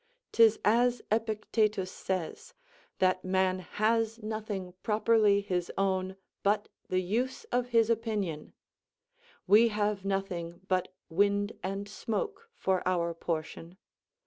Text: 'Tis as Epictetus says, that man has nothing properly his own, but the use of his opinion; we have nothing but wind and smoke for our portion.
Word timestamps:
'Tis 0.31 0.57
as 0.65 1.03
Epictetus 1.11 1.91
says, 1.91 2.55
that 2.97 3.23
man 3.23 3.59
has 3.59 4.17
nothing 4.23 4.73
properly 4.81 5.41
his 5.41 5.71
own, 5.77 6.15
but 6.41 6.69
the 6.89 7.01
use 7.01 7.43
of 7.51 7.67
his 7.67 7.87
opinion; 7.87 8.51
we 9.45 9.67
have 9.67 10.03
nothing 10.03 10.59
but 10.67 10.91
wind 11.09 11.51
and 11.61 11.87
smoke 11.87 12.49
for 12.55 12.81
our 12.87 13.13
portion. 13.13 13.77